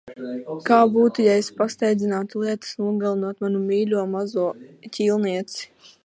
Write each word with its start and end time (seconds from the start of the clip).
Kā 0.67 0.77
būtu, 0.93 1.21
ja 1.25 1.33
es 1.41 1.49
pasteidzinātu 1.59 2.41
lietas, 2.45 2.71
nogalinot 2.79 3.45
manu 3.45 3.61
mīļo, 3.67 4.05
mazo 4.15 4.47
ķīlnieci? 4.97 5.69